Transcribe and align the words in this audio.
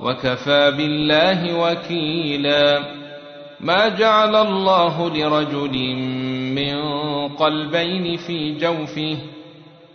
وكفى 0.00 0.70
بالله 0.70 1.58
وكيلا. 1.58 2.80
ما 3.60 3.88
جعل 3.88 4.36
الله 4.36 5.10
لرجل 5.10 5.96
من 6.54 6.78
قلبين 7.28 8.16
في 8.16 8.54
جوفه 8.58 9.16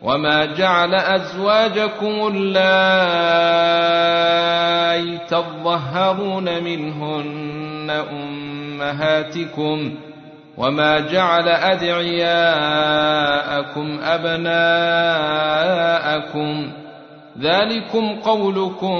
وما 0.01 0.45
جعل 0.45 0.95
أزواجكم 0.95 2.27
اللائي 2.33 2.79
تظهرون 5.17 6.63
منهن 6.63 7.89
أمهاتكم 8.11 9.95
وما 10.57 10.99
جعل 10.99 11.47
أدعياءكم 11.49 12.39
أبناءكم. 14.03 15.19
ذلكم 17.39 18.19
قولكم 18.19 18.99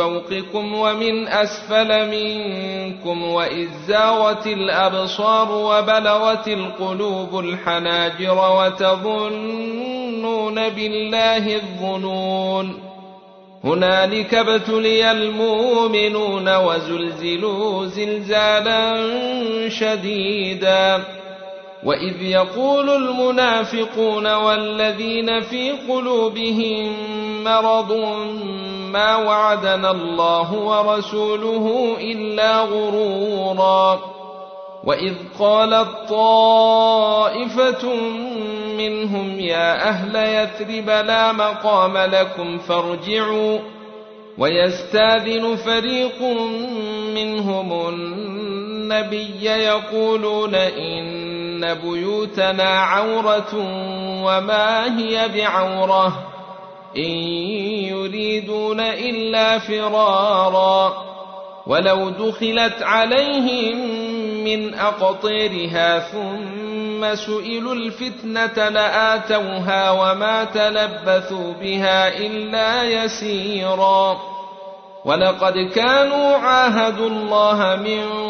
فوقكم 0.00 0.74
ومن 0.74 1.28
أسفل 1.28 2.10
منكم 2.10 3.22
وإذ 3.22 3.68
زاغت 3.88 4.46
الأبصار 4.46 5.52
وبلغت 5.52 6.48
القلوب 6.48 7.38
الحناجر 7.38 8.38
وتظنون 8.58 9.88
بالله 10.68 11.56
الظنون. 11.56 12.78
هنالك 13.64 14.34
ابتلي 14.34 15.10
المؤمنون 15.10 16.56
وزلزلوا 16.56 17.86
زلزالا 17.86 18.96
شديدا. 19.68 21.04
واذ 21.84 22.22
يقول 22.22 22.90
المنافقون 22.90 24.32
والذين 24.32 25.40
في 25.40 25.70
قلوبهم 25.70 26.92
مرض 27.44 27.92
ما 28.92 29.16
وعدنا 29.16 29.90
الله 29.90 30.52
ورسوله 30.52 31.96
الا 32.00 32.60
غرورا 32.60 34.00
واذ 34.84 35.14
قالت 35.38 35.88
طائفه 36.08 37.94
منهم 38.78 39.40
يا 39.40 39.88
أهل 39.88 40.16
يثرب 40.16 40.90
لا 40.90 41.32
مقام 41.32 41.98
لكم 41.98 42.58
فارجعوا 42.58 43.58
ويستاذن 44.38 45.56
فريق 45.56 46.22
منهم 47.14 47.88
النبي 47.88 49.44
يقولون 49.44 50.54
ان 50.54 51.19
بيوتنا 51.60 52.80
عورة 52.80 53.54
وما 54.24 54.98
هي 54.98 55.28
بعورة 55.28 56.30
إن 56.96 57.10
يريدون 57.90 58.80
إلا 58.80 59.58
فرارا 59.58 61.10
ولو 61.66 62.08
دخلت 62.10 62.82
عليهم 62.82 63.78
من 64.44 64.74
اقطيرها 64.74 65.98
ثم 65.98 67.14
سئلوا 67.14 67.74
الفتنة 67.74 68.68
لآتوها 68.68 69.90
وما 69.90 70.44
تلبثوا 70.44 71.52
بها 71.52 72.18
إلا 72.18 72.82
يسيرا 72.82 74.20
ولقد 75.04 75.54
كانوا 75.74 76.36
عاهدوا 76.36 77.08
الله 77.08 77.76
من 77.76 78.29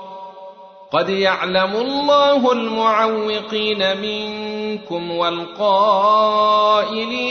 قد 0.91 1.09
يعلم 1.09 1.75
الله 1.75 2.51
المعوقين 2.51 3.97
منكم 3.97 5.11
والقائلين 5.11 6.33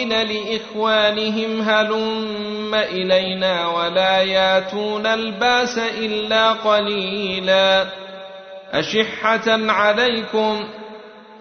لإخوانهم 0.09 1.61
هلم 1.61 2.75
إلينا 2.75 3.69
ولا 3.69 4.23
ياتون 4.23 5.07
الباس 5.07 5.79
إلا 5.79 6.53
قليلا 6.53 7.87
أشحة 8.73 9.43
عليكم 9.49 10.65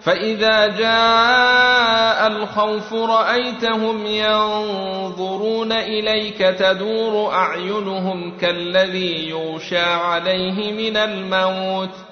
فإذا 0.02 0.66
جاء 0.66 2.26
الخوف 2.26 2.92
رأيتهم 2.92 4.06
ينظرون 4.06 5.72
إليك 5.72 6.38
تدور 6.38 7.32
أعينهم 7.32 8.38
كالذي 8.38 9.28
يغشى 9.28 9.78
عليه 9.78 10.72
من 10.72 10.96
الموت 10.96 12.09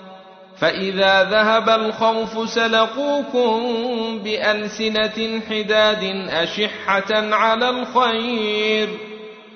فإذا 0.61 1.25
ذهب 1.25 1.69
الخوف 1.69 2.51
سلقوكم 2.51 3.61
بألسنة 4.25 5.41
حداد 5.51 6.29
أشحة 6.31 7.35
على 7.35 7.71
الخير. 7.71 8.89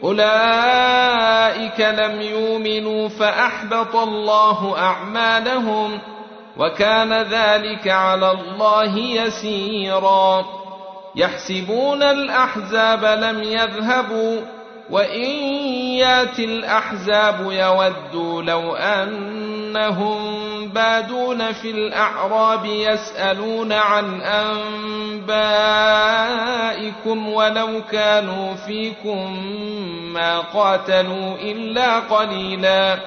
أولئك 0.05 1.81
لم 1.81 2.21
يؤمنوا 2.21 3.09
فأحبط 3.09 3.97
الله 3.97 4.79
أعمالهم 4.79 5.99
ۖ 5.99 6.01
وكان 6.57 7.13
ذلك 7.13 7.89
على 7.89 8.31
الله 8.31 8.99
يسيرا. 8.99 10.45
يحسبون 11.17 12.03
الأحزاب 12.03 13.05
لم 13.05 13.43
يذهبوا 13.43 14.41
وإن 14.91 15.31
يأتي 15.99 16.45
الأحزاب 16.45 17.41
يودوا 17.41 18.43
لو 18.43 18.75
أنهم 19.77 20.69
بادون 20.69 21.53
في 21.53 21.71
الأعراب 21.71 22.65
يسألون 22.65 23.73
عن 23.73 24.21
أنبائكم 25.51 27.29
ولو 27.29 27.83
كانوا 27.91 28.55
فيكم 28.55 29.47
ما 30.13 30.41
قاتلوا 30.41 31.37
إلا 31.37 31.99
قليلا. 31.99 32.99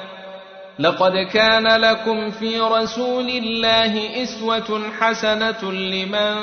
لقد 0.80 1.14
كان 1.34 1.68
لكم 1.68 2.32
في 2.32 2.60
رسول 2.60 3.30
الله 3.30 4.24
إسوة 4.24 4.82
حسنة 5.00 5.72
لمن 5.72 6.36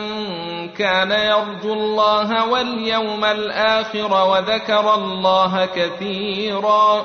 كان 0.69 1.11
يرجو 1.11 1.73
الله 1.73 2.49
واليوم 2.49 3.25
الآخر 3.25 4.29
وذكر 4.29 4.95
الله 4.95 5.69
كثيرا. 5.77 7.05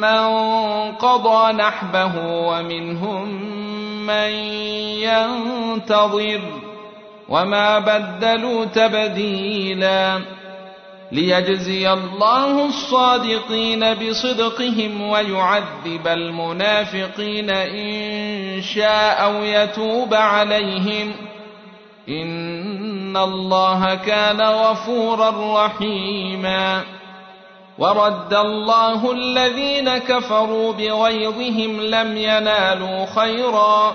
من 0.00 0.26
قضى 0.92 1.52
نحبه 1.52 2.12
ومنهم 2.26 3.28
من 4.06 4.30
ينتظر 5.00 6.40
وما 7.28 7.78
بدلوا 7.78 8.64
تبديلا 8.64 10.20
ليجزي 11.12 11.92
الله 11.92 12.66
الصادقين 12.66 13.94
بصدقهم 13.94 15.02
ويعذب 15.02 16.06
المنافقين 16.06 17.50
ان 17.50 18.62
شاء 18.62 19.24
أو 19.24 19.44
يتوب 19.44 20.14
عليهم 20.14 21.12
ان 22.08 23.16
الله 23.16 23.94
كان 23.94 24.40
غفورا 24.40 25.64
رحيما 25.66 26.82
ورد 27.80 28.34
الله 28.34 29.12
الذين 29.12 29.98
كفروا 29.98 30.72
بغيظهم 30.72 31.80
لم 31.80 32.16
ينالوا 32.16 33.06
خيرا 33.06 33.94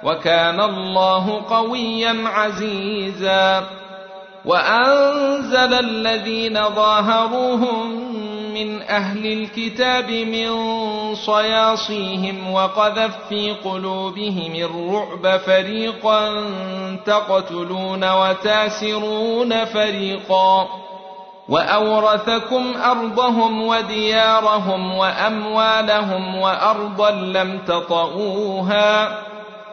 وكان 0.05 0.61
الله 0.61 1.43
قويا 1.51 2.17
عزيزا 2.27 3.67
وأنزل 4.45 5.75
الذين 5.75 6.69
ظاهروهم 6.69 8.12
من 8.55 8.83
أهل 8.83 9.27
الكتاب 9.27 10.11
من 10.11 10.55
صياصيهم 11.15 12.53
وقذف 12.53 13.13
في 13.29 13.53
قلوبهم 13.53 14.55
الرعب 14.55 15.41
فريقا 15.41 16.45
تقتلون 17.07 18.11
وتاسرون 18.13 19.65
فريقا 19.65 20.69
وأورثكم 21.49 22.75
أرضهم 22.85 23.63
وديارهم 23.67 24.95
وأموالهم 24.97 26.37
وأرضا 26.39 27.11
لم 27.11 27.59
تطئوها 27.67 29.19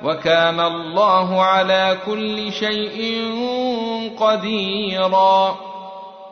وكان 0.03 0.59
الله 0.59 1.43
على 1.43 1.97
كل 2.05 2.53
شيء 2.53 3.23
قديرا 4.19 5.68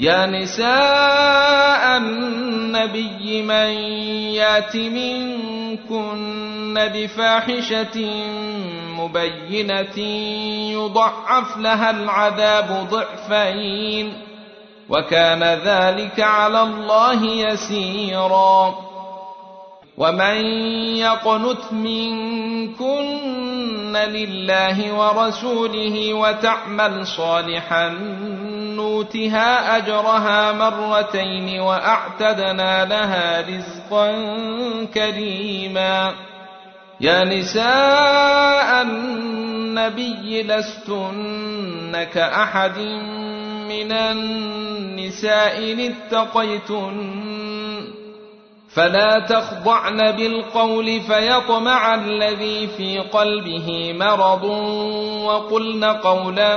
يا 0.00 0.26
نساء 0.26 1.96
النبي 1.96 3.42
من 3.42 3.70
يأت 4.34 4.76
منكن 4.76 6.74
بفاحشة 6.94 8.10
مبينة 8.98 9.98
يضعف 10.72 11.56
لها 11.56 11.90
العذاب 11.90 12.88
ضعفين 12.90 14.12
وكان 14.88 15.44
ذلك 15.44 16.20
على 16.20 16.62
الله 16.62 17.24
يسيرا 17.24 18.74
ومن 19.96 20.36
يقنت 20.96 21.72
منكن 21.72 23.10
لله 23.96 24.94
ورسوله 24.94 26.14
وتعمل 26.14 27.06
صالحا 27.06 27.88
نؤتها 29.00 29.76
أجرها 29.76 30.52
مرتين 30.52 31.60
وأعتدنا 31.60 32.84
لها 32.84 33.40
رزقا 33.40 34.12
كريما. 34.94 36.12
يا 37.00 37.24
نساء 37.24 38.82
النبي 38.82 40.42
لستن 40.42 42.06
كأحد 42.14 42.78
من 43.68 43.92
النساء 43.92 45.72
إن 45.72 45.80
اتقيتن. 45.80 47.20
فلا 48.74 49.26
تخضعن 49.28 50.12
بالقول 50.12 51.00
فيطمع 51.00 51.94
الذي 51.94 52.66
في 52.66 52.98
قلبه 52.98 53.92
مرض. 53.92 54.44
وقلن 55.24 55.84
قولا 55.84 56.56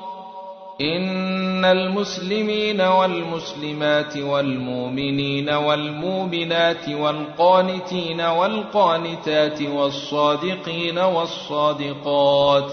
إن 0.81 1.65
المسلمين 1.65 2.81
والمسلمات 2.81 4.17
والمؤمنين 4.17 5.49
والمؤمنات 5.49 6.89
والقانتين 6.89 8.21
والقانتات 8.21 9.61
والصادقين 9.61 10.99
والصادقات 10.99 12.71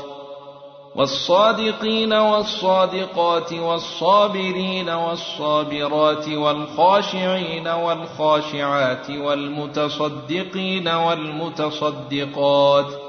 والصادقين 0.95 2.13
والصادقات 2.13 3.53
والصابرين 3.53 4.91
والصابرات 4.91 6.29
والخاشعين 6.29 7.69
والخاشعات 7.69 9.11
والمتصدقين 9.11 10.89
والمتصدقات 10.89 13.08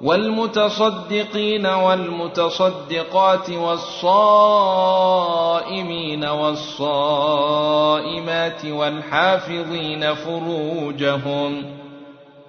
والمتصدقين 0.00 1.66
والمتصدقات 1.66 3.50
والصائمين 3.50 4.64
والصائمات 6.24 7.44
والحافظين 8.64 10.14
فروجهم 10.14 11.80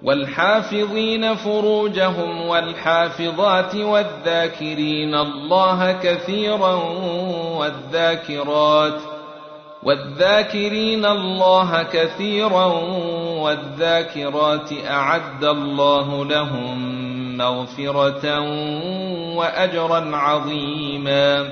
والحافظين 0.02 1.34
فروجهم 1.34 2.46
والحافظات 2.48 3.74
والذاكرين 3.74 5.14
الله 5.14 5.92
كثيرا 5.92 6.74
والذاكرات 7.58 9.00
والذاكرين 9.82 11.04
الله 11.06 11.82
كثيرا 11.82 12.66
والذاكرات 13.42 14.72
أعد 14.86 15.44
الله 15.44 16.24
لهم 16.24 17.01
مغفرة 17.50 18.40
وأجرا 19.36 20.16
عظيما. 20.16 21.48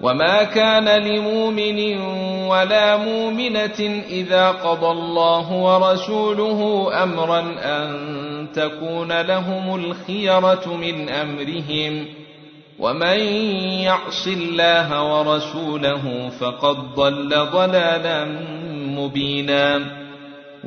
وما 0.00 0.42
كان 0.42 0.88
لمؤمن 0.88 2.00
ولا 2.46 2.96
مؤمنة 2.96 4.02
إذا 4.10 4.48
قضى 4.48 4.90
الله 4.90 5.52
ورسوله 5.52 6.90
أمرا 7.02 7.40
أن 7.58 8.46
تكون 8.54 9.20
لهم 9.20 9.74
الخيرة 9.74 10.76
من 10.80 11.08
أمرهم. 11.08 12.06
ومن 12.78 13.18
يعص 13.82 14.26
الله 14.26 15.18
ورسوله 15.18 16.30
فقد 16.40 16.94
ضل 16.94 17.46
ضلالا 17.52 18.24
مبينا. 18.98 19.97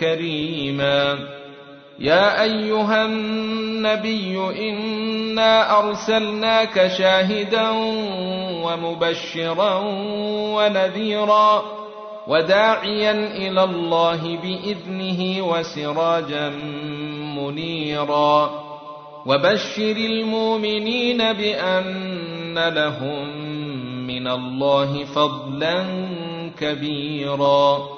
كريما. 0.00 1.18
يا 1.98 2.42
أيها 2.42 3.04
النبي 3.04 4.38
إنا 4.70 5.78
أرسلناك 5.78 6.88
شاهدا 6.98 7.70
ومبشرا 8.64 9.80
ونذيرا 10.54 11.62
وداعيا 12.28 13.12
إلى 13.36 13.64
الله 13.64 14.36
بإذنه 14.36 15.48
وسراجا 15.48 16.48
منيرا. 17.36 18.50
وبشر 19.26 19.96
المؤمنين 19.96 21.32
بأن 21.32 22.68
لهم 22.68 23.28
من 24.06 24.28
الله 24.28 25.04
فضلا 25.04 25.84
كبيرا. 26.60 27.97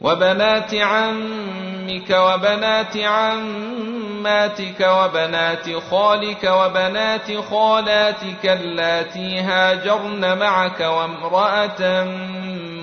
وبنات 0.00 0.74
عمك 0.74 2.10
وبنات 2.10 2.96
عماتك 2.96 4.80
وبنات 4.80 5.66
خالك 5.90 6.44
وبنات 6.44 7.36
خالاتك 7.50 8.44
اللاتي 8.44 9.40
هاجرن 9.40 10.38
معك 10.38 10.80
وامرأة 10.80 12.04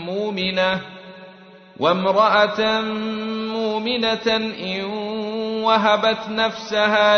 مؤمنة 0.05 0.81
وامرأة 1.79 2.81
مؤمنة 3.53 4.35
إن 4.59 4.83
وهبت 5.63 6.29
نفسها 6.29 7.17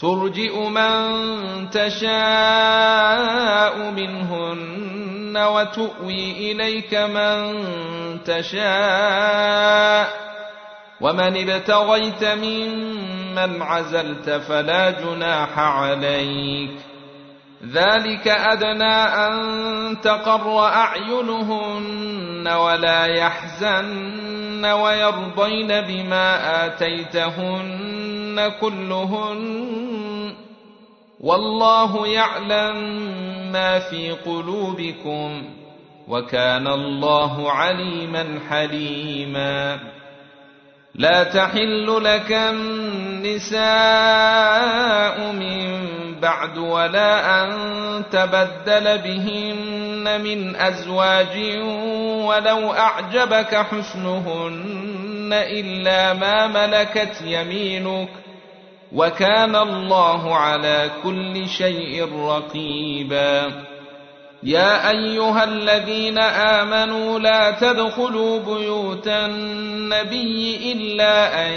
ترجئ 0.00 0.68
من 0.68 1.70
تشاء 1.70 2.10
منهن 3.90 5.36
وتؤوي 5.36 6.52
إليك 6.52 6.94
من 6.94 7.64
تشاء. 8.24 10.08
ومن 11.00 11.50
ابتغيت 11.50 12.24
ممن 12.24 13.62
عزلت 13.62 14.30
فلا 14.30 14.90
جناح 14.90 15.58
عليك. 15.58 16.70
ذلك 17.72 18.28
أدنى 18.28 18.94
أن 18.94 20.00
تقر 20.00 20.64
أعينهن 20.64 22.48
ولا 22.48 23.06
يحزن 23.06 24.64
ويرضين 24.64 25.80
بما 25.80 26.66
آتيتهن. 26.66 28.19
كلهن 28.60 30.34
والله 31.20 32.06
يعلم 32.06 32.76
ما 33.52 33.78
في 33.78 34.10
قلوبكم 34.10 35.42
وكان 36.08 36.66
الله 36.66 37.52
عليما 37.52 38.40
حليما 38.50 39.78
لا 40.94 41.24
تحل 41.24 42.04
لك 42.04 42.32
النساء 42.32 43.62
من 45.32 45.80
بعد 46.20 46.58
ولا 46.58 47.42
أن 47.42 47.50
تبدل 48.12 48.98
بهن 48.98 50.20
من 50.20 50.56
أزواج 50.56 51.36
ولو 52.26 52.72
أعجبك 52.72 53.54
حسنهن 53.54 55.30
إلا 55.32 56.12
ما 56.12 56.46
ملكت 56.46 57.22
يمينك 57.24 58.08
وكان 58.92 59.56
الله 59.56 60.34
على 60.36 60.90
كل 61.02 61.48
شيء 61.48 62.08
رقيبا. 62.26 63.52
يا 64.42 64.90
أيها 64.90 65.44
الذين 65.44 66.18
آمنوا 66.18 67.18
لا 67.18 67.50
تدخلوا 67.50 68.38
بيوت 68.38 69.08
النبي 69.08 70.72
إلا 70.72 71.46
أن 71.46 71.52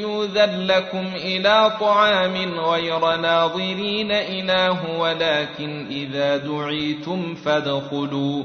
يؤذن 0.00 0.66
لكم 0.66 1.06
إلى 1.14 1.72
طعام 1.80 2.60
غير 2.60 3.16
ناظرين 3.16 4.12
إناه 4.12 4.98
ولكن 5.00 5.86
إذا 5.90 6.36
دعيتم 6.36 7.34
فادخلوا. 7.34 8.44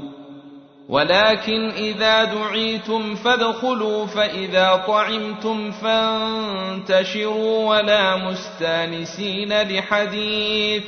ولكن 0.88 1.70
إذا 1.70 2.24
دعيتم 2.24 3.14
فادخلوا 3.14 4.06
فإذا 4.06 4.84
طعمتم 4.86 5.70
فانتشروا 5.70 7.68
ولا 7.68 8.16
مستانسين 8.16 9.62
لحديث. 9.62 10.84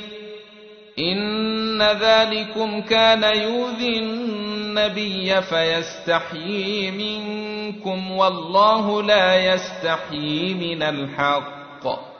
إن 0.99 1.81
ذلكم 1.81 2.81
كان 2.81 3.23
يؤذي 3.23 3.99
النبي 3.99 5.41
فيستحيي 5.41 6.91
منكم 6.91 8.11
والله 8.11 9.03
لا 9.03 9.53
يستحيي 9.53 10.53
من 10.53 10.83
الحق. 10.83 12.16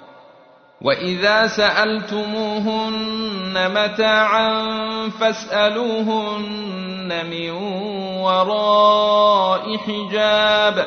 وإذا 0.81 1.47
سألتموهن 1.47 2.97
متاعا 3.71 4.53
فاسألوهن 5.19 7.13
من 7.31 7.49
وراء 8.21 9.77
حجاب 9.77 10.85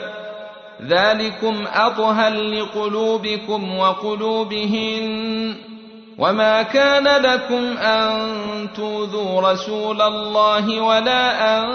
ذلكم 0.82 1.64
أطهر 1.74 2.32
لقلوبكم 2.32 3.78
وقلوبهن 3.78 5.54
وما 6.18 6.62
كان 6.62 7.04
لكم 7.22 7.78
أن 7.78 8.28
توذوا 8.76 9.52
رسول 9.52 10.02
الله 10.02 10.80
ولا 10.80 11.58
أن 11.58 11.66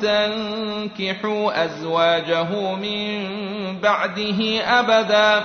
تنكحوا 0.00 1.64
أزواجه 1.64 2.74
من 2.74 3.28
بعده 3.80 4.60
أبدا 4.80 5.44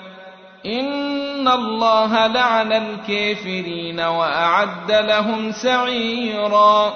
ان 0.65 1.47
الله 1.47 2.27
لعن 2.27 2.73
الكافرين 2.73 3.99
واعد 3.99 4.91
لهم 4.91 5.51
سعيرا 5.51 6.93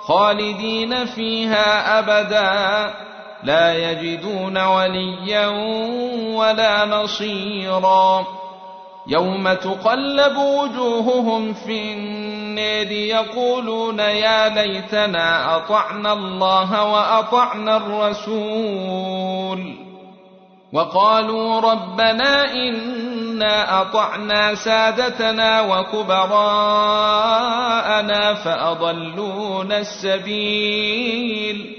خالدين 0.00 1.04
فيها 1.04 1.98
ابدا 1.98 2.94
لا 3.42 3.90
يجدون 3.90 4.58
وليا 4.58 5.46
ولا 6.36 6.84
نصيرا 6.84 8.26
يوم 9.06 9.52
تقلب 9.52 10.36
وجوههم 10.36 11.52
في 11.54 11.92
النار 11.92 12.92
يقولون 12.92 13.98
يا 13.98 14.48
ليتنا 14.48 15.56
اطعنا 15.56 16.12
الله 16.12 16.84
واطعنا 16.84 17.76
الرسول 17.76 19.08
وقالوا 20.72 21.60
ربنا 21.60 22.52
انا 23.42 23.80
اطعنا 23.80 24.54
سادتنا 24.54 25.60
وكبراءنا 25.60 26.34
فاضلونا 28.34 29.78
السبيل 29.78 31.76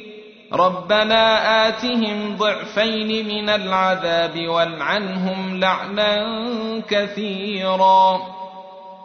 ربنا 0.53 1.67
آتهم 1.67 2.37
ضعفين 2.37 3.27
من 3.27 3.49
العذاب 3.49 4.47
والعنهم 4.47 5.59
لعنا 5.59 6.25
كثيرا 6.89 8.19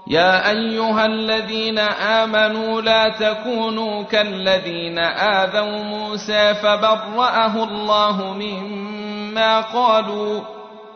يا 0.06 0.50
أيها 0.50 1.06
الذين 1.06 1.78
آمنوا 1.78 2.80
لا 2.82 3.08
تكونوا 3.08 4.02
كالذين 4.02 4.98
آذوا 4.98 5.82
موسى 5.82 6.54
فبرأه 6.54 7.64
الله 7.64 8.34
مما 8.34 9.60
قالوا 9.60 10.53